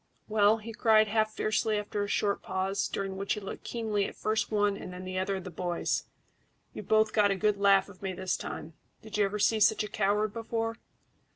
[0.27, 4.15] Well," he cried, half fiercely, after a short pause, during which he looked keenly at
[4.15, 6.05] first one and then the other of the boys,
[6.73, 8.73] "you've both got the laugh of me this time.
[9.03, 10.77] Did you ever see such a coward before?"